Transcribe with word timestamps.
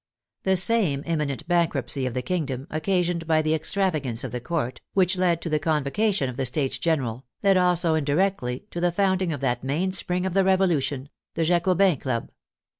The 0.41 0.55
same 0.55 1.03
imminent 1.05 1.47
bankruptcy 1.47 2.07
of 2.07 2.15
the 2.15 2.23
kingdom, 2.23 2.65
occasioned 2.71 3.27
by 3.27 3.43
the 3.43 3.53
extravagance 3.53 4.23
of 4.23 4.31
the 4.31 4.41
Court, 4.41 4.81
which 4.95 5.15
led 5.15 5.43
to 5.43 5.49
the 5.49 5.59
convocation 5.59 6.27
of 6.27 6.37
the 6.37 6.45
States 6.47 6.79
General, 6.79 7.23
led 7.43 7.55
also 7.55 7.93
indirectly 7.93 8.65
to 8.71 8.81
the 8.81 8.91
founding 8.91 9.31
of 9.31 9.41
that 9.41 9.63
main 9.63 9.91
spring 9.91 10.25
of 10.25 10.33
the 10.33 10.43
Revolution, 10.43 11.09
the 11.35 11.43
Jacobins' 11.45 12.01
Club. 12.01 12.31